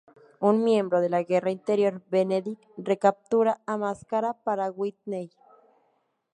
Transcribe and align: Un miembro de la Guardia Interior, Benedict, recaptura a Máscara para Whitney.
Un 0.39 0.63
miembro 0.63 0.99
de 0.99 1.09
la 1.09 1.21
Guardia 1.23 1.51
Interior, 1.51 2.01
Benedict, 2.09 2.57
recaptura 2.75 3.61
a 3.67 3.77
Máscara 3.77 4.33
para 4.33 4.71
Whitney. 4.71 5.29